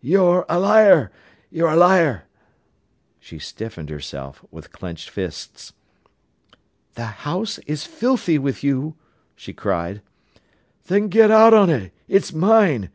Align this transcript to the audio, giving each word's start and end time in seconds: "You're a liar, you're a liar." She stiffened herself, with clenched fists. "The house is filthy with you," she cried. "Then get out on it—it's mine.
"You're 0.00 0.46
a 0.48 0.60
liar, 0.60 1.10
you're 1.50 1.70
a 1.70 1.74
liar." 1.76 2.26
She 3.18 3.40
stiffened 3.40 3.90
herself, 3.90 4.44
with 4.52 4.70
clenched 4.70 5.10
fists. 5.10 5.72
"The 6.94 7.06
house 7.26 7.58
is 7.66 7.82
filthy 7.84 8.38
with 8.38 8.62
you," 8.62 8.94
she 9.34 9.52
cried. 9.52 10.00
"Then 10.86 11.08
get 11.08 11.32
out 11.32 11.52
on 11.52 11.68
it—it's 11.68 12.32
mine. 12.32 12.90